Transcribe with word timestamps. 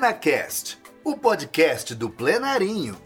PlenaCast, 0.00 0.78
o 1.04 1.14
podcast 1.14 1.94
do 1.94 2.08
Plenarinho. 2.08 2.96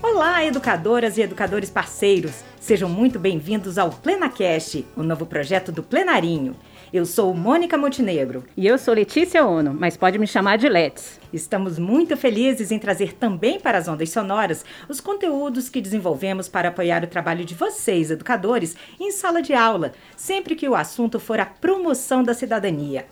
Olá, 0.00 0.44
educadoras 0.44 1.18
e 1.18 1.22
educadores 1.22 1.68
parceiros. 1.68 2.44
Sejam 2.60 2.88
muito 2.88 3.18
bem-vindos 3.18 3.76
ao 3.76 3.90
PlenaCast, 3.90 4.86
o 4.96 5.02
novo 5.02 5.26
projeto 5.26 5.72
do 5.72 5.82
Plenarinho. 5.82 6.54
Eu 6.92 7.06
sou 7.06 7.32
Mônica 7.32 7.78
Montenegro. 7.78 8.42
E 8.56 8.66
eu 8.66 8.76
sou 8.76 8.92
Letícia 8.92 9.46
Ono, 9.46 9.72
mas 9.72 9.96
pode 9.96 10.18
me 10.18 10.26
chamar 10.26 10.58
de 10.58 10.68
Let's. 10.68 11.20
Estamos 11.32 11.78
muito 11.78 12.16
felizes 12.16 12.72
em 12.72 12.80
trazer 12.80 13.12
também 13.12 13.60
para 13.60 13.78
as 13.78 13.86
ondas 13.86 14.10
sonoras 14.10 14.64
os 14.88 15.00
conteúdos 15.00 15.68
que 15.68 15.80
desenvolvemos 15.80 16.48
para 16.48 16.68
apoiar 16.68 17.04
o 17.04 17.06
trabalho 17.06 17.44
de 17.44 17.54
vocês, 17.54 18.10
educadores, 18.10 18.76
em 18.98 19.12
sala 19.12 19.40
de 19.40 19.54
aula, 19.54 19.92
sempre 20.16 20.56
que 20.56 20.68
o 20.68 20.74
assunto 20.74 21.20
for 21.20 21.38
a 21.38 21.46
promoção 21.46 22.24
da 22.24 22.34
cidadania. 22.34 23.06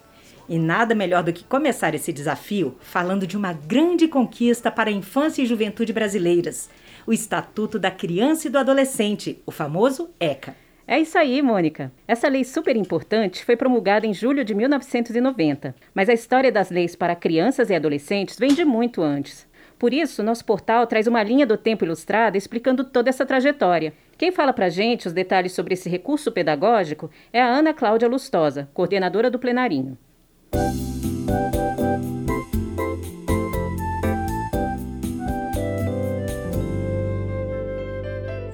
E 0.49 0.59
nada 0.59 0.93
melhor 0.93 1.23
do 1.23 1.33
que 1.33 1.45
começar 1.45 1.95
esse 1.95 2.13
desafio 2.13 2.77
falando 2.81 3.29
de 3.29 3.37
uma 3.37 3.53
grande 3.53 4.09
conquista 4.09 4.73
para 4.73 4.91
a 4.91 4.93
infância 4.93 5.41
e 5.41 5.47
juventude 5.47 5.93
brasileiras: 5.93 6.69
o 7.07 7.13
Estatuto 7.13 7.79
da 7.79 7.93
Criança 7.93 8.49
e 8.49 8.51
do 8.51 8.59
Adolescente, 8.59 9.41
o 9.47 9.53
famoso 9.53 10.11
ECA. 10.19 10.68
É 10.91 10.99
isso 10.99 11.19
aí, 11.19 11.43
Mônica. 11.43 11.93
Essa 12.09 12.29
lei 12.29 12.43
super 12.43 12.75
importante 12.75 13.45
foi 13.45 13.55
promulgada 13.57 14.07
em 14.07 14.15
julho 14.15 14.43
de 14.43 14.55
1990, 14.55 15.75
mas 15.93 16.09
a 16.09 16.15
história 16.15 16.51
das 16.51 16.71
leis 16.71 16.97
para 16.97 17.15
crianças 17.15 17.69
e 17.69 17.75
adolescentes 17.75 18.39
vem 18.39 18.55
de 18.55 18.65
muito 18.65 19.03
antes. 19.03 19.47
Por 19.79 19.93
isso, 19.93 20.23
nosso 20.23 20.47
portal 20.47 20.87
traz 20.87 21.07
uma 21.07 21.23
linha 21.23 21.47
do 21.47 21.59
tempo 21.59 21.85
ilustrada 21.85 22.39
explicando 22.39 22.85
toda 22.85 23.11
essa 23.11 23.27
trajetória. 23.27 23.93
Quem 24.17 24.33
fala 24.33 24.51
pra 24.51 24.71
gente 24.71 25.07
os 25.07 25.13
detalhes 25.13 25.53
sobre 25.53 25.75
esse 25.75 25.91
recurso 25.91 26.33
pedagógico 26.33 27.11
é 27.35 27.43
a 27.43 27.47
Ana 27.47 27.75
Cláudia 27.75 28.09
Lustosa, 28.09 28.71
coordenadora 28.73 29.31
do 29.31 29.39
plenarinho. 29.39 29.99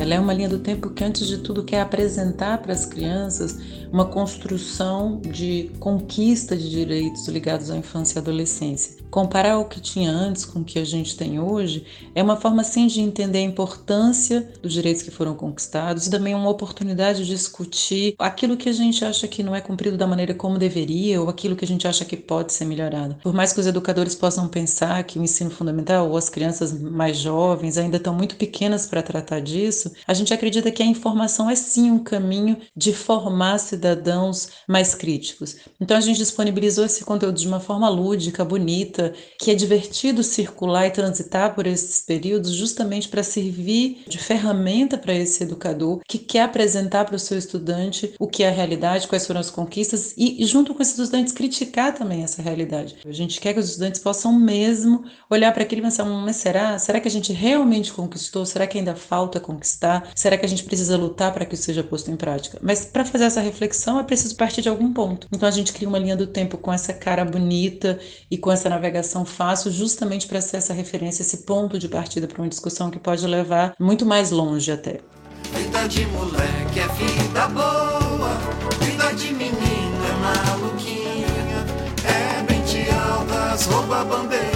Ela 0.05 0.16
é 0.16 0.20
uma 0.20 0.34
linha 0.34 0.50
do 0.50 0.58
tempo 0.58 0.91
que, 0.91 1.02
antes 1.02 1.27
de 1.27 1.38
tudo, 1.38 1.64
quer 1.64 1.80
apresentar 1.80 2.58
para 2.58 2.74
as 2.74 2.84
crianças 2.84 3.58
uma 3.91 4.05
construção 4.05 5.19
de 5.19 5.70
conquista 5.80 6.55
de 6.55 6.69
direitos 6.69 7.27
ligados 7.27 7.70
à 7.70 7.77
infância 7.78 8.19
e 8.19 8.20
adolescência. 8.20 9.02
Comparar 9.11 9.58
o 9.58 9.64
que 9.64 9.80
tinha 9.80 10.11
antes 10.11 10.44
com 10.44 10.58
o 10.58 10.64
que 10.64 10.78
a 10.78 10.84
gente 10.84 11.16
tem 11.16 11.41
hoje 11.41 11.86
é 12.14 12.22
uma 12.22 12.36
forma, 12.36 12.62
sim, 12.64 12.86
de 12.86 13.00
entender 13.00 13.38
a 13.38 13.42
importância 13.42 14.46
dos 14.61 14.74
direitos 14.74 15.02
que 15.02 15.11
foram 15.11 15.34
conquistados 15.34 16.06
e 16.06 16.11
também 16.11 16.34
uma 16.34 16.50
oportunidade 16.50 17.24
de 17.24 17.30
discutir 17.30 18.14
aquilo 18.18 18.58
que 18.58 18.68
a 18.68 18.72
gente 18.72 19.05
acha 19.06 19.27
que 19.27 19.42
não 19.42 19.55
é 19.55 19.61
cumprido 19.62 19.96
da 19.96 20.06
maneira 20.06 20.34
como 20.34 20.58
deveria 20.58 21.22
ou 21.22 21.30
aquilo 21.30 21.56
que 21.56 21.64
a 21.64 21.68
gente 21.68 21.89
acha 21.89 22.05
que 22.05 22.16
pode 22.16 22.52
ser 22.52 22.66
melhorado. 22.66 23.14
Por 23.22 23.33
mais 23.33 23.55
que 23.55 23.61
os 23.61 23.66
educadores 23.66 24.14
possam 24.14 24.48
pensar 24.48 25.02
que 25.05 25.18
o 25.18 25.22
ensino 25.22 25.50
fundamental 25.50 26.11
ou 26.11 26.16
as 26.16 26.28
crianças 26.28 26.78
mais 26.78 27.16
jovens 27.16 27.78
ainda 27.78 27.96
estão 27.96 28.12
muito 28.12 28.36
pequenas 28.36 28.84
para 28.84 29.02
tratar 29.02 29.41
disso, 29.41 29.93
a 30.06 30.14
gente 30.14 30.32
acredita 30.32 30.70
que 30.70 30.82
a 30.82 30.86
informação 30.86 31.48
é 31.48 31.54
sim 31.54 31.90
um 31.90 31.98
caminho 31.98 32.56
de 32.76 32.92
formar 32.92 33.58
cidadãos 33.58 34.48
mais 34.68 34.94
críticos. 34.94 35.56
Então 35.80 35.96
a 35.96 36.00
gente 36.00 36.18
disponibilizou 36.18 36.84
esse 36.84 37.04
conteúdo 37.04 37.38
de 37.38 37.48
uma 37.48 37.60
forma 37.60 37.88
lúdica, 37.88 38.44
bonita, 38.44 39.12
que 39.38 39.50
é 39.50 39.54
divertido 39.54 40.22
circular 40.22 40.86
e 40.86 40.90
transitar 40.90 41.54
por 41.54 41.66
esses 41.66 42.00
períodos, 42.00 42.52
justamente 42.52 43.08
para 43.08 43.22
servir 43.22 44.04
de 44.08 44.18
ferramenta 44.18 44.96
para 44.96 45.14
esse 45.14 45.42
educador 45.42 46.00
que 46.06 46.18
quer 46.18 46.42
apresentar 46.42 47.04
para 47.04 47.16
o 47.16 47.18
seu 47.18 47.38
estudante 47.38 48.14
o 48.18 48.26
que 48.26 48.42
é 48.42 48.48
a 48.48 48.52
realidade, 48.52 49.08
quais 49.08 49.26
foram 49.26 49.40
as 49.40 49.50
conquistas 49.50 50.14
e, 50.16 50.44
junto 50.46 50.74
com 50.74 50.83
esses 50.83 50.98
estudantes, 50.98 51.33
criticar 51.33 51.94
também 51.94 52.22
essa 52.22 52.42
realidade. 52.42 52.96
A 53.04 53.12
gente 53.12 53.40
quer 53.40 53.52
que 53.52 53.60
os 53.60 53.68
estudantes 53.68 54.00
possam 54.00 54.33
mesmo 54.33 55.04
olhar 55.30 55.52
para 55.52 55.62
aquilo 55.62 55.80
e 55.80 55.84
pensar: 55.84 56.04
hum, 56.04 56.22
mas 56.24 56.36
será? 56.36 56.78
Será 56.78 57.00
que 57.00 57.08
a 57.08 57.10
gente 57.10 57.33
realmente 57.33 57.92
conquistou? 57.92 58.44
Será 58.46 58.66
que 58.66 58.78
ainda 58.78 58.94
falta 58.94 59.40
conquistar? 59.40 59.83
Será 60.14 60.36
que 60.36 60.46
a 60.46 60.48
gente 60.48 60.64
precisa 60.64 60.96
lutar 60.96 61.33
para 61.33 61.45
que 61.45 61.55
isso 61.55 61.64
seja 61.64 61.83
posto 61.83 62.11
em 62.11 62.17
prática? 62.17 62.58
Mas 62.62 62.84
para 62.84 63.05
fazer 63.05 63.24
essa 63.24 63.40
reflexão 63.40 63.98
é 63.98 64.02
preciso 64.02 64.36
partir 64.36 64.62
de 64.62 64.68
algum 64.68 64.92
ponto. 64.92 65.27
Então 65.33 65.48
a 65.48 65.52
gente 65.52 65.72
cria 65.72 65.89
uma 65.89 65.98
linha 65.98 66.17
do 66.17 66.27
tempo 66.27 66.56
com 66.56 66.72
essa 66.72 66.92
cara 66.92 67.24
bonita 67.24 67.98
e 68.30 68.39
com 68.39 68.50
essa 68.50 68.68
navegação 68.68 69.24
fácil, 69.24 69.70
justamente 69.70 70.27
para 70.27 70.40
ser 70.40 70.58
essa 70.58 70.72
referência, 70.72 71.22
esse 71.22 71.39
ponto 71.39 71.78
de 71.78 71.89
partida 71.89 72.27
para 72.27 72.40
uma 72.40 72.48
discussão 72.48 72.90
que 72.90 72.98
pode 72.98 73.27
levar 73.27 73.74
muito 73.78 74.06
mais 74.06 74.30
longe 74.30 74.70
até. 74.72 75.00
Vida 75.52 75.89
de 75.89 76.06
moleque 76.06 76.80
é 76.80 76.89
vida 76.89 77.48
boa, 77.48 78.36
vida 78.80 79.12
de 79.14 79.33
menino 79.33 80.05
é 80.08 80.12
maluquinha, 80.20 81.27
é 82.05 82.42
mente 82.51 82.90
altas, 82.90 83.66
rouba 83.66 84.05
bandeira, 84.05 84.53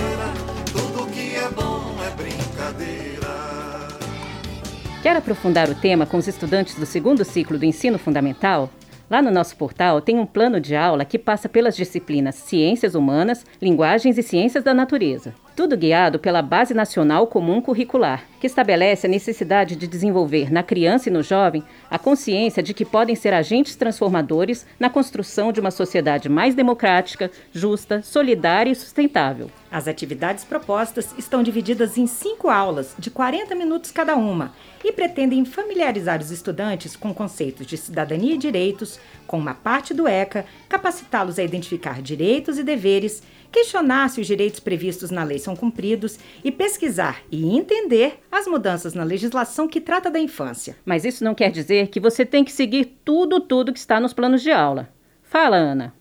Quer 5.08 5.16
aprofundar 5.16 5.70
o 5.70 5.74
tema 5.74 6.04
com 6.04 6.18
os 6.18 6.28
estudantes 6.28 6.74
do 6.74 6.84
segundo 6.84 7.24
ciclo 7.24 7.56
do 7.56 7.64
ensino 7.64 7.98
fundamental? 7.98 8.68
Lá 9.08 9.22
no 9.22 9.30
nosso 9.30 9.56
portal 9.56 10.02
tem 10.02 10.18
um 10.18 10.26
plano 10.26 10.60
de 10.60 10.76
aula 10.76 11.02
que 11.02 11.18
passa 11.18 11.48
pelas 11.48 11.74
disciplinas 11.74 12.34
Ciências 12.34 12.94
Humanas, 12.94 13.42
Linguagens 13.58 14.18
e 14.18 14.22
Ciências 14.22 14.62
da 14.62 14.74
Natureza. 14.74 15.32
Tudo 15.56 15.78
guiado 15.78 16.18
pela 16.18 16.42
Base 16.42 16.74
Nacional 16.74 17.26
Comum 17.26 17.62
Curricular, 17.62 18.22
que 18.38 18.46
estabelece 18.46 19.06
a 19.06 19.10
necessidade 19.10 19.76
de 19.76 19.86
desenvolver 19.86 20.52
na 20.52 20.62
criança 20.62 21.08
e 21.08 21.12
no 21.12 21.22
jovem 21.22 21.64
a 21.90 21.98
consciência 21.98 22.62
de 22.62 22.74
que 22.74 22.84
podem 22.84 23.16
ser 23.16 23.32
agentes 23.32 23.76
transformadores 23.76 24.66
na 24.78 24.90
construção 24.90 25.52
de 25.52 25.58
uma 25.58 25.70
sociedade 25.70 26.28
mais 26.28 26.54
democrática, 26.54 27.30
justa, 27.50 28.02
solidária 28.02 28.70
e 28.70 28.74
sustentável. 28.74 29.50
As 29.70 29.86
atividades 29.86 30.44
propostas 30.44 31.14
estão 31.18 31.42
divididas 31.42 31.98
em 31.98 32.06
cinco 32.06 32.48
aulas, 32.48 32.94
de 32.98 33.10
40 33.10 33.54
minutos 33.54 33.90
cada 33.90 34.16
uma, 34.16 34.52
e 34.82 34.92
pretendem 34.92 35.44
familiarizar 35.44 36.20
os 36.20 36.30
estudantes 36.30 36.96
com 36.96 37.12
conceitos 37.12 37.66
de 37.66 37.76
cidadania 37.76 38.34
e 38.34 38.38
direitos, 38.38 38.98
com 39.26 39.38
uma 39.38 39.54
parte 39.54 39.92
do 39.92 40.08
ECA, 40.08 40.46
capacitá-los 40.68 41.38
a 41.38 41.42
identificar 41.42 42.00
direitos 42.00 42.58
e 42.58 42.62
deveres 42.62 43.22
questionar 43.50 44.08
se 44.08 44.20
os 44.20 44.26
direitos 44.26 44.60
previstos 44.60 45.10
na 45.10 45.24
lei 45.24 45.38
são 45.38 45.56
cumpridos 45.56 46.18
e 46.44 46.50
pesquisar 46.50 47.22
e 47.30 47.56
entender 47.56 48.20
as 48.30 48.46
mudanças 48.46 48.94
na 48.94 49.04
legislação 49.04 49.68
que 49.68 49.80
trata 49.80 50.10
da 50.10 50.20
infância. 50.20 50.76
Mas 50.84 51.04
isso 51.04 51.24
não 51.24 51.34
quer 51.34 51.50
dizer 51.50 51.88
que 51.88 52.00
você 52.00 52.24
tem 52.24 52.44
que 52.44 52.52
seguir 52.52 52.98
tudo, 53.04 53.40
tudo 53.40 53.72
que 53.72 53.78
está 53.78 54.00
nos 54.00 54.12
planos 54.12 54.42
de 54.42 54.50
aula. 54.50 54.88
Fala, 55.22 55.56
Ana. 55.56 55.97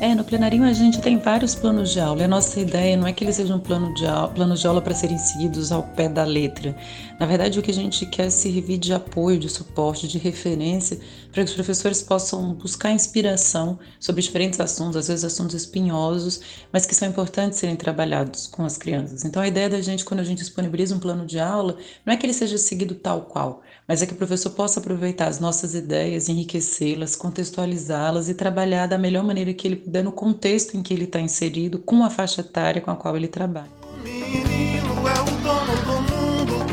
É, 0.00 0.14
no 0.14 0.22
plenarinho 0.22 0.62
a 0.62 0.72
gente 0.72 1.00
tem 1.00 1.18
vários 1.18 1.56
planos 1.56 1.90
de 1.90 1.98
aula. 1.98 2.24
A 2.24 2.28
nossa 2.28 2.60
ideia 2.60 2.96
não 2.96 3.04
é 3.08 3.12
que 3.12 3.24
eles 3.24 3.34
sejam 3.34 3.56
um 3.56 3.60
plano 3.60 3.92
de 3.94 4.06
aula, 4.06 4.28
planos 4.28 4.60
de 4.60 4.66
aula 4.68 4.80
para 4.80 4.94
serem 4.94 5.18
seguidos 5.18 5.72
ao 5.72 5.82
pé 5.82 6.08
da 6.08 6.22
letra. 6.22 6.76
Na 7.18 7.26
verdade, 7.26 7.58
o 7.58 7.62
que 7.62 7.72
a 7.72 7.74
gente 7.74 8.06
quer 8.06 8.26
é 8.26 8.30
servir 8.30 8.78
de 8.78 8.94
apoio, 8.94 9.40
de 9.40 9.48
suporte, 9.48 10.06
de 10.06 10.16
referência, 10.16 11.00
para 11.32 11.42
que 11.42 11.48
os 11.48 11.54
professores 11.54 12.00
possam 12.00 12.54
buscar 12.54 12.92
inspiração 12.92 13.76
sobre 13.98 14.22
diferentes 14.22 14.60
assuntos, 14.60 14.96
às 14.96 15.08
vezes 15.08 15.24
assuntos 15.24 15.56
espinhosos, 15.56 16.40
mas 16.72 16.86
que 16.86 16.94
são 16.94 17.08
importantes 17.08 17.58
serem 17.58 17.74
trabalhados 17.74 18.46
com 18.46 18.64
as 18.64 18.78
crianças. 18.78 19.24
Então, 19.24 19.42
a 19.42 19.48
ideia 19.48 19.68
da 19.68 19.80
gente, 19.80 20.04
quando 20.04 20.20
a 20.20 20.24
gente 20.24 20.38
disponibiliza 20.38 20.94
um 20.94 21.00
plano 21.00 21.26
de 21.26 21.40
aula, 21.40 21.76
não 22.06 22.14
é 22.14 22.16
que 22.16 22.24
ele 22.24 22.34
seja 22.34 22.56
seguido 22.56 22.94
tal 22.94 23.22
qual, 23.22 23.62
mas 23.88 24.02
é 24.02 24.06
que 24.06 24.12
o 24.12 24.16
professor 24.16 24.50
possa 24.50 24.80
aproveitar 24.80 25.28
as 25.28 25.40
nossas 25.40 25.74
ideias, 25.74 26.28
enriquecê-las, 26.28 27.16
contextualizá-las 27.16 28.28
e 28.28 28.34
trabalhar 28.34 28.86
da 28.86 28.98
melhor 28.98 29.24
maneira 29.24 29.54
que 29.54 29.66
ele 29.66 29.76
puder 29.76 30.04
no 30.04 30.12
contexto 30.12 30.76
em 30.76 30.82
que 30.82 30.92
ele 30.92 31.04
está 31.04 31.18
inserido, 31.18 31.78
com 31.78 32.04
a 32.04 32.10
faixa 32.10 32.42
etária 32.42 32.82
com 32.82 32.90
a 32.90 32.96
qual 32.96 33.16
ele 33.16 33.28
trabalha. 33.28 33.70
O 33.82 33.96
menino 34.02 35.08
é 35.08 35.20
o 35.22 35.24
dono 35.42 35.76
do 35.86 36.12
mundo 36.12 36.66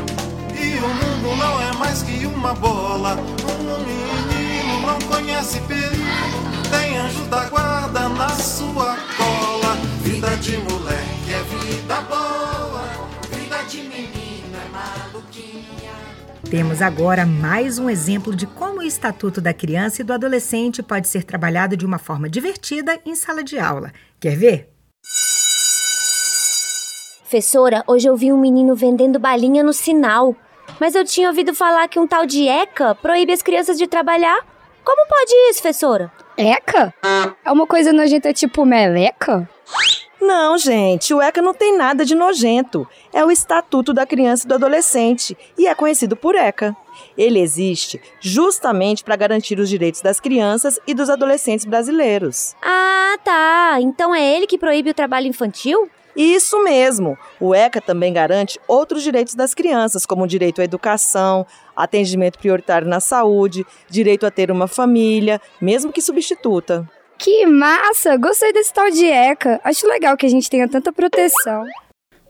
e 0.54 0.76
o 0.76 0.88
mundo 0.88 1.36
não 1.38 1.62
é 1.62 1.72
mais 1.78 2.02
que 2.02 2.26
uma 2.26 2.52
bola. 2.52 3.14
Um 3.14 4.28
menino 4.28 4.86
não 4.86 4.98
conhece 5.08 5.58
perigo, 5.60 6.04
tem 6.70 6.98
anjo 6.98 7.24
da 7.30 7.48
guarda 7.48 8.10
na 8.10 8.28
sua 8.28 8.94
cola. 9.16 9.74
Vida 10.02 10.36
de 10.36 10.58
moleque 10.58 11.32
é 11.32 11.42
vida 11.64 12.00
boa, 12.02 12.84
vida 13.30 13.62
de 13.70 13.78
menino. 13.78 14.15
Temos 16.56 16.80
agora 16.80 17.26
mais 17.26 17.78
um 17.78 17.90
exemplo 17.90 18.34
de 18.34 18.46
como 18.46 18.78
o 18.78 18.82
Estatuto 18.82 19.42
da 19.42 19.52
Criança 19.52 20.00
e 20.00 20.04
do 20.06 20.14
Adolescente 20.14 20.82
pode 20.82 21.06
ser 21.06 21.22
trabalhado 21.22 21.76
de 21.76 21.84
uma 21.84 21.98
forma 21.98 22.30
divertida 22.30 22.98
em 23.04 23.14
sala 23.14 23.44
de 23.44 23.58
aula. 23.58 23.92
Quer 24.18 24.38
ver? 24.38 24.70
Professora, 27.20 27.84
hoje 27.86 28.08
eu 28.08 28.16
vi 28.16 28.32
um 28.32 28.40
menino 28.40 28.74
vendendo 28.74 29.18
balinha 29.18 29.62
no 29.62 29.74
sinal. 29.74 30.34
Mas 30.80 30.94
eu 30.94 31.04
tinha 31.04 31.28
ouvido 31.28 31.52
falar 31.54 31.88
que 31.88 31.98
um 31.98 32.06
tal 32.06 32.24
de 32.24 32.48
ECA 32.48 32.94
proíbe 32.94 33.34
as 33.34 33.42
crianças 33.42 33.76
de 33.76 33.86
trabalhar. 33.86 34.38
Como 34.82 35.06
pode 35.06 35.32
isso, 35.50 35.60
professora? 35.60 36.10
Eca? 36.38 36.94
É 37.44 37.52
uma 37.52 37.66
coisa 37.66 37.92
nojenta 37.92 38.32
tipo 38.32 38.64
meleca? 38.64 39.46
Não, 40.20 40.56
gente, 40.56 41.12
o 41.12 41.20
ECA 41.20 41.42
não 41.42 41.52
tem 41.52 41.76
nada 41.76 42.04
de 42.04 42.14
nojento. 42.14 42.88
É 43.12 43.24
o 43.24 43.30
Estatuto 43.30 43.92
da 43.92 44.06
Criança 44.06 44.44
e 44.44 44.48
do 44.48 44.54
Adolescente 44.54 45.36
e 45.58 45.66
é 45.66 45.74
conhecido 45.74 46.16
por 46.16 46.34
ECA. 46.34 46.76
Ele 47.16 47.38
existe 47.38 48.00
justamente 48.20 49.04
para 49.04 49.16
garantir 49.16 49.58
os 49.58 49.68
direitos 49.68 50.00
das 50.00 50.18
crianças 50.18 50.78
e 50.86 50.94
dos 50.94 51.10
adolescentes 51.10 51.66
brasileiros. 51.66 52.54
Ah, 52.62 53.16
tá. 53.22 53.76
Então 53.80 54.14
é 54.14 54.22
ele 54.22 54.46
que 54.46 54.58
proíbe 54.58 54.90
o 54.90 54.94
trabalho 54.94 55.26
infantil? 55.26 55.90
Isso 56.16 56.62
mesmo. 56.64 57.18
O 57.38 57.54
ECA 57.54 57.78
também 57.78 58.10
garante 58.10 58.58
outros 58.66 59.02
direitos 59.02 59.34
das 59.34 59.52
crianças, 59.52 60.06
como 60.06 60.24
o 60.24 60.26
direito 60.26 60.62
à 60.62 60.64
educação, 60.64 61.46
atendimento 61.76 62.38
prioritário 62.38 62.88
na 62.88 63.00
saúde, 63.00 63.66
direito 63.90 64.24
a 64.24 64.30
ter 64.30 64.50
uma 64.50 64.66
família, 64.66 65.38
mesmo 65.60 65.92
que 65.92 66.00
substituta. 66.00 66.88
Que 67.26 67.44
massa! 67.44 68.16
Gostei 68.16 68.52
desse 68.52 68.72
tal 68.72 68.88
de 68.88 69.04
ECA. 69.04 69.60
Acho 69.64 69.84
legal 69.88 70.16
que 70.16 70.24
a 70.24 70.28
gente 70.28 70.48
tenha 70.48 70.68
tanta 70.68 70.92
proteção. 70.92 71.64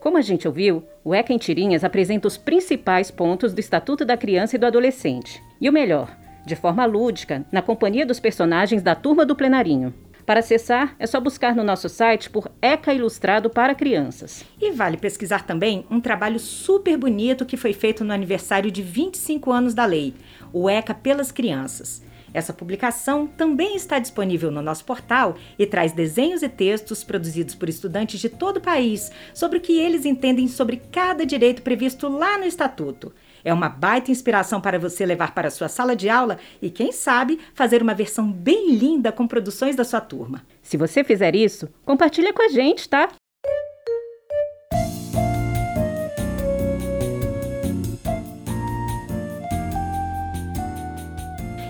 Como 0.00 0.16
a 0.16 0.22
gente 0.22 0.48
ouviu, 0.48 0.82
o 1.04 1.14
ECA 1.14 1.34
em 1.34 1.36
Tirinhas 1.36 1.84
apresenta 1.84 2.26
os 2.26 2.38
principais 2.38 3.10
pontos 3.10 3.52
do 3.52 3.60
Estatuto 3.60 4.06
da 4.06 4.16
Criança 4.16 4.56
e 4.56 4.58
do 4.58 4.64
Adolescente. 4.64 5.42
E 5.60 5.68
o 5.68 5.72
melhor, 5.72 6.16
de 6.46 6.56
forma 6.56 6.86
lúdica, 6.86 7.44
na 7.52 7.60
companhia 7.60 8.06
dos 8.06 8.18
personagens 8.18 8.82
da 8.82 8.94
turma 8.94 9.26
do 9.26 9.36
plenarinho. 9.36 9.92
Para 10.24 10.40
acessar, 10.40 10.96
é 10.98 11.06
só 11.06 11.20
buscar 11.20 11.54
no 11.54 11.62
nosso 11.62 11.90
site 11.90 12.30
por 12.30 12.50
ECA 12.62 12.94
Ilustrado 12.94 13.50
para 13.50 13.74
Crianças. 13.74 14.46
E 14.58 14.70
vale 14.70 14.96
pesquisar 14.96 15.44
também 15.44 15.84
um 15.90 16.00
trabalho 16.00 16.40
super 16.40 16.96
bonito 16.96 17.44
que 17.44 17.58
foi 17.58 17.74
feito 17.74 18.02
no 18.02 18.14
aniversário 18.14 18.70
de 18.70 18.80
25 18.80 19.52
anos 19.52 19.74
da 19.74 19.84
lei, 19.84 20.14
o 20.54 20.70
ECA 20.70 20.94
pelas 20.94 21.30
Crianças. 21.30 22.05
Essa 22.36 22.52
publicação 22.52 23.26
também 23.26 23.76
está 23.76 23.98
disponível 23.98 24.50
no 24.50 24.60
nosso 24.60 24.84
portal 24.84 25.36
e 25.58 25.64
traz 25.64 25.92
desenhos 25.92 26.42
e 26.42 26.48
textos 26.50 27.02
produzidos 27.02 27.54
por 27.54 27.66
estudantes 27.66 28.20
de 28.20 28.28
todo 28.28 28.58
o 28.58 28.60
país 28.60 29.10
sobre 29.32 29.56
o 29.56 29.60
que 29.62 29.78
eles 29.78 30.04
entendem 30.04 30.46
sobre 30.46 30.76
cada 30.92 31.24
direito 31.24 31.62
previsto 31.62 32.10
lá 32.10 32.36
no 32.36 32.44
Estatuto. 32.44 33.10
É 33.42 33.54
uma 33.54 33.70
baita 33.70 34.10
inspiração 34.10 34.60
para 34.60 34.78
você 34.78 35.06
levar 35.06 35.32
para 35.32 35.48
a 35.48 35.50
sua 35.50 35.66
sala 35.66 35.96
de 35.96 36.10
aula 36.10 36.36
e, 36.60 36.68
quem 36.68 36.92
sabe, 36.92 37.40
fazer 37.54 37.80
uma 37.80 37.94
versão 37.94 38.30
bem 38.30 38.74
linda 38.74 39.10
com 39.10 39.26
produções 39.26 39.74
da 39.74 39.82
sua 39.82 40.02
turma. 40.02 40.44
Se 40.60 40.76
você 40.76 41.02
fizer 41.02 41.34
isso, 41.34 41.70
compartilha 41.86 42.34
com 42.34 42.42
a 42.42 42.48
gente, 42.50 42.86
tá? 42.86 43.08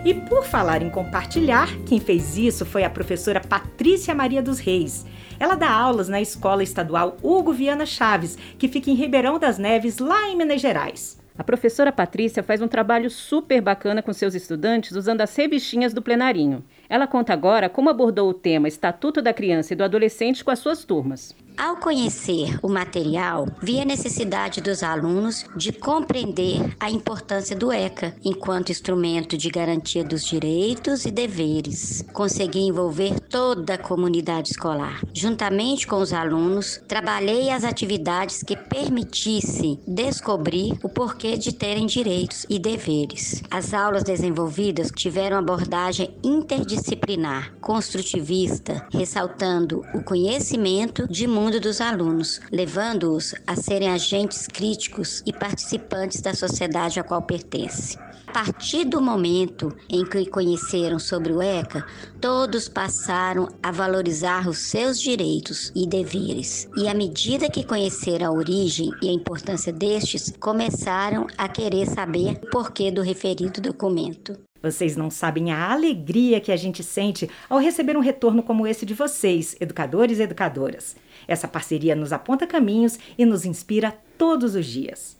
E 0.06 0.14
por 0.14 0.44
falar 0.44 0.82
em 0.82 0.88
compartilhar, 0.88 1.66
quem 1.84 1.98
fez 1.98 2.38
isso 2.38 2.64
foi 2.64 2.84
a 2.84 2.88
professora 2.88 3.40
Patrícia 3.40 4.14
Maria 4.14 4.40
dos 4.40 4.60
Reis. 4.60 5.04
Ela 5.36 5.56
dá 5.56 5.68
aulas 5.68 6.08
na 6.08 6.20
Escola 6.20 6.62
Estadual 6.62 7.16
Hugo 7.20 7.52
Viana 7.52 7.84
Chaves, 7.84 8.38
que 8.56 8.68
fica 8.68 8.88
em 8.88 8.94
Ribeirão 8.94 9.36
das 9.36 9.58
Neves, 9.58 9.98
lá 9.98 10.28
em 10.28 10.36
Minas 10.36 10.60
Gerais. 10.60 11.20
A 11.36 11.42
professora 11.42 11.90
Patrícia 11.90 12.40
faz 12.40 12.62
um 12.62 12.68
trabalho 12.68 13.10
super 13.10 13.60
bacana 13.60 14.00
com 14.00 14.12
seus 14.12 14.36
estudantes 14.36 14.92
usando 14.92 15.22
as 15.22 15.34
revistinhas 15.34 15.92
do 15.92 16.00
plenarinho. 16.00 16.62
Ela 16.88 17.08
conta 17.08 17.32
agora 17.32 17.68
como 17.68 17.90
abordou 17.90 18.30
o 18.30 18.34
tema 18.34 18.68
Estatuto 18.68 19.20
da 19.20 19.34
Criança 19.34 19.72
e 19.72 19.76
do 19.76 19.82
Adolescente 19.82 20.44
com 20.44 20.52
as 20.52 20.60
suas 20.60 20.84
turmas. 20.84 21.34
Ao 21.58 21.76
conhecer 21.76 22.58
o 22.62 22.68
material, 22.68 23.48
vi 23.62 23.80
a 23.80 23.84
necessidade 23.84 24.60
dos 24.60 24.82
alunos 24.82 25.46
de 25.56 25.72
compreender 25.72 26.76
a 26.78 26.90
importância 26.90 27.56
do 27.56 27.72
ECA 27.72 28.14
enquanto 28.22 28.70
instrumento 28.70 29.38
de 29.38 29.48
garantia 29.48 30.04
dos 30.04 30.26
direitos 30.26 31.06
e 31.06 31.10
deveres. 31.10 32.04
Consegui 32.12 32.60
envolver 32.60 33.18
toda 33.36 33.74
a 33.74 33.78
comunidade 33.78 34.52
escolar. 34.52 35.02
Juntamente 35.12 35.86
com 35.86 35.96
os 35.96 36.14
alunos, 36.14 36.80
trabalhei 36.88 37.50
as 37.50 37.64
atividades 37.64 38.42
que 38.42 38.56
permitissem 38.56 39.78
descobrir 39.86 40.72
o 40.82 40.88
porquê 40.88 41.36
de 41.36 41.52
terem 41.52 41.84
direitos 41.84 42.46
e 42.48 42.58
deveres. 42.58 43.42
As 43.50 43.74
aulas 43.74 44.04
desenvolvidas 44.04 44.90
tiveram 44.90 45.36
abordagem 45.36 46.16
interdisciplinar, 46.24 47.52
construtivista, 47.60 48.86
ressaltando 48.90 49.82
o 49.92 50.02
conhecimento 50.02 51.06
de 51.06 51.26
mundo 51.26 51.60
dos 51.60 51.82
alunos, 51.82 52.40
levando-os 52.50 53.34
a 53.46 53.54
serem 53.54 53.90
agentes 53.90 54.46
críticos 54.46 55.22
e 55.26 55.32
participantes 55.34 56.22
da 56.22 56.32
sociedade 56.32 56.98
a 56.98 57.04
qual 57.04 57.20
pertence. 57.20 57.98
A 58.36 58.44
partir 58.44 58.84
do 58.84 59.00
momento 59.00 59.74
em 59.88 60.04
que 60.04 60.26
conheceram 60.26 60.98
sobre 60.98 61.32
o 61.32 61.40
ECA, 61.40 61.86
todos 62.20 62.68
passaram 62.68 63.48
a 63.62 63.72
valorizar 63.72 64.46
os 64.46 64.58
seus 64.58 65.00
direitos 65.00 65.72
e 65.74 65.86
deveres. 65.86 66.68
E 66.76 66.86
à 66.86 66.92
medida 66.92 67.48
que 67.48 67.64
conheceram 67.64 68.26
a 68.26 68.30
origem 68.30 68.90
e 69.00 69.08
a 69.08 69.12
importância 69.12 69.72
destes, 69.72 70.34
começaram 70.38 71.26
a 71.38 71.48
querer 71.48 71.86
saber 71.86 72.38
o 72.42 72.50
porquê 72.50 72.90
do 72.90 73.00
referido 73.00 73.58
documento. 73.58 74.38
Vocês 74.62 74.98
não 74.98 75.10
sabem 75.10 75.50
a 75.50 75.72
alegria 75.72 76.38
que 76.38 76.52
a 76.52 76.56
gente 76.58 76.84
sente 76.84 77.30
ao 77.48 77.58
receber 77.58 77.96
um 77.96 78.00
retorno 78.00 78.42
como 78.42 78.66
esse 78.66 78.84
de 78.84 78.92
vocês, 78.92 79.56
educadores 79.58 80.18
e 80.18 80.22
educadoras. 80.22 80.94
Essa 81.26 81.48
parceria 81.48 81.96
nos 81.96 82.12
aponta 82.12 82.46
caminhos 82.46 82.98
e 83.16 83.24
nos 83.24 83.46
inspira 83.46 83.96
todos 84.18 84.54
os 84.54 84.66
dias. 84.66 85.16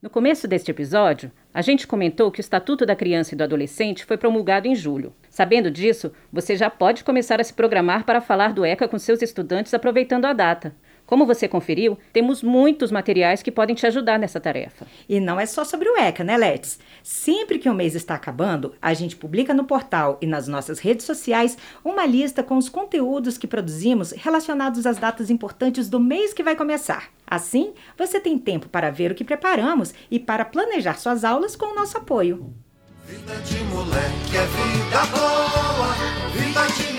No 0.00 0.08
começo 0.08 0.46
deste 0.46 0.70
episódio, 0.70 1.30
a 1.54 1.62
gente 1.62 1.86
comentou 1.86 2.32
que 2.32 2.40
o 2.40 2.42
Estatuto 2.42 2.84
da 2.84 2.96
Criança 2.96 3.32
e 3.32 3.38
do 3.38 3.44
Adolescente 3.44 4.04
foi 4.04 4.18
promulgado 4.18 4.66
em 4.66 4.74
julho. 4.74 5.14
Sabendo 5.30 5.70
disso, 5.70 6.12
você 6.32 6.56
já 6.56 6.68
pode 6.68 7.04
começar 7.04 7.40
a 7.40 7.44
se 7.44 7.54
programar 7.54 8.04
para 8.04 8.20
falar 8.20 8.52
do 8.52 8.64
ECA 8.64 8.88
com 8.88 8.98
seus 8.98 9.22
estudantes 9.22 9.72
aproveitando 9.72 10.24
a 10.24 10.32
data. 10.32 10.74
Como 11.06 11.26
você 11.26 11.46
conferiu, 11.46 11.98
temos 12.12 12.42
muitos 12.42 12.90
materiais 12.90 13.42
que 13.42 13.52
podem 13.52 13.74
te 13.74 13.86
ajudar 13.86 14.18
nessa 14.18 14.40
tarefa. 14.40 14.86
E 15.06 15.20
não 15.20 15.38
é 15.38 15.44
só 15.44 15.62
sobre 15.62 15.88
o 15.88 15.96
ECA, 15.98 16.24
né, 16.24 16.36
Letes? 16.36 16.78
Sempre 17.02 17.58
que 17.58 17.68
o 17.68 17.74
mês 17.74 17.94
está 17.94 18.14
acabando, 18.14 18.74
a 18.80 18.94
gente 18.94 19.14
publica 19.14 19.52
no 19.52 19.64
portal 19.64 20.18
e 20.22 20.26
nas 20.26 20.48
nossas 20.48 20.78
redes 20.78 21.04
sociais 21.04 21.58
uma 21.84 22.06
lista 22.06 22.42
com 22.42 22.56
os 22.56 22.70
conteúdos 22.70 23.36
que 23.36 23.46
produzimos 23.46 24.12
relacionados 24.12 24.86
às 24.86 24.96
datas 24.96 25.28
importantes 25.28 25.90
do 25.90 26.00
mês 26.00 26.32
que 26.32 26.42
vai 26.42 26.56
começar. 26.56 27.10
Assim, 27.26 27.74
você 27.98 28.18
tem 28.18 28.38
tempo 28.38 28.68
para 28.68 28.90
ver 28.90 29.12
o 29.12 29.14
que 29.14 29.24
preparamos 29.24 29.92
e 30.10 30.18
para 30.18 30.44
planejar 30.44 30.98
suas 30.98 31.22
aulas 31.22 31.54
com 31.54 31.66
o 31.66 31.74
nosso 31.74 31.98
apoio. 31.98 32.54
Vida 33.06 33.34
de 33.42 33.62
moleque 33.64 34.36
é 34.36 34.46
vida 34.46 35.04
boa, 35.12 35.94
vida 36.32 36.66
de 36.68 36.93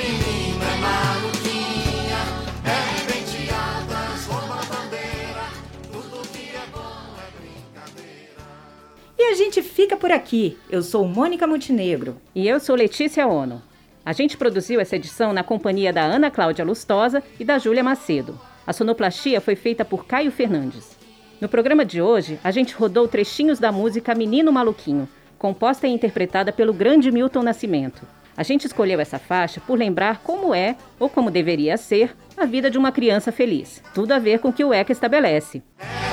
fica 9.86 9.96
por 9.96 10.12
aqui. 10.12 10.58
Eu 10.68 10.82
sou 10.82 11.08
Mônica 11.08 11.46
Montenegro. 11.46 12.18
E 12.34 12.48
eu 12.48 12.60
sou 12.60 12.76
Letícia 12.76 13.28
Ono. 13.28 13.62
A 14.04 14.14
gente 14.14 14.36
produziu 14.36 14.80
essa 14.80 14.96
edição 14.96 15.32
na 15.32 15.44
companhia 15.44 15.94
da 15.94 16.02
Ana 16.02 16.32
Cláudia 16.32 16.66
Lustosa 16.66 17.22
e 17.40 17.46
da 17.46 17.60
Júlia 17.60 17.84
Macedo. 17.84 18.40
A 18.66 18.74
sonoplastia 18.74 19.40
foi 19.40 19.56
feita 19.56 19.86
por 19.86 20.08
Caio 20.08 20.32
Fernandes. 20.32 20.98
No 21.40 21.48
programa 21.48 21.86
de 21.86 22.02
hoje, 22.02 22.40
a 22.44 22.50
gente 22.50 22.74
rodou 22.74 23.08
trechinhos 23.08 23.60
da 23.60 23.72
música 23.72 24.16
Menino 24.16 24.52
Maluquinho, 24.52 25.08
composta 25.38 25.88
e 25.88 25.92
interpretada 25.92 26.52
pelo 26.52 26.74
grande 26.74 27.12
Milton 27.12 27.44
Nascimento. 27.44 28.08
A 28.36 28.42
gente 28.42 28.66
escolheu 28.66 29.00
essa 29.00 29.20
faixa 29.20 29.62
por 29.62 29.78
lembrar 29.78 30.24
como 30.24 30.56
é, 30.56 30.76
ou 31.00 31.08
como 31.08 31.30
deveria 31.30 31.78
ser, 31.78 32.16
a 32.36 32.46
vida 32.48 32.72
de 32.72 32.78
uma 32.80 32.92
criança 32.92 33.32
feliz. 33.32 33.84
Tudo 33.94 34.14
a 34.14 34.20
ver 34.20 34.40
com 34.40 34.50
o 34.50 34.54
que 34.54 34.66
o 34.66 34.74
ECA 34.74 34.92
estabelece. 34.92 35.62
É 35.80 36.05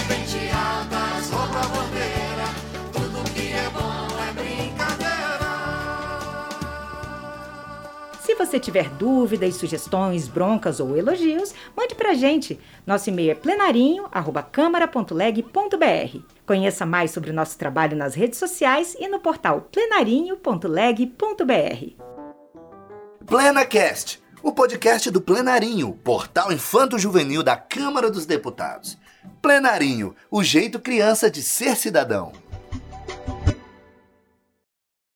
você 8.53 8.61
tiver 8.61 8.91
dúvidas, 8.91 9.57
sugestões, 9.57 10.29
broncas 10.29 10.79
ou 10.79 10.95
elogios, 10.95 11.55
mande 11.75 11.95
pra 11.95 12.13
gente. 12.13 12.61
Nosso 12.87 13.09
e-mail 13.09 13.31
é 13.31 13.35
plenarinho@câmara.leg.br. 13.35 16.19
Conheça 16.45 16.85
mais 16.85 17.13
sobre 17.13 17.31
o 17.31 17.33
nosso 17.33 17.57
trabalho 17.57 17.97
nas 17.97 18.15
redes 18.15 18.39
sociais 18.39 18.95
e 19.01 19.09
no 19.09 19.21
portal 19.21 19.69
plenarinho.leg.br. 19.73 21.97
PlenaCast, 23.25 24.23
o 24.43 24.53
podcast 24.53 25.11
do 25.11 25.23
Plenarinho, 25.23 25.99
portal 26.05 26.53
infanto-juvenil 26.53 27.43
da 27.43 27.57
Câmara 27.57 28.11
dos 28.11 28.27
Deputados. 28.27 28.99
Plenarinho, 29.41 30.15
o 30.31 30.43
jeito 30.43 30.79
criança 30.79 31.31
de 31.31 31.43
ser 31.43 31.75
cidadão. 31.75 32.33